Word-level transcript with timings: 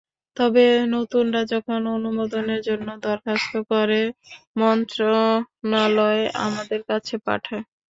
তবে 0.37 0.63
নতুনরা 0.93 1.41
যখন 1.53 1.79
অনুমোদনের 1.97 2.61
জন্য 2.67 2.87
দরখাস্ত 3.05 3.53
করে, 3.71 4.01
মন্ত্রণালয় 4.59 6.23
আমাদের 6.45 6.79
কাছে 6.89 7.15
পাঠায়। 7.25 7.63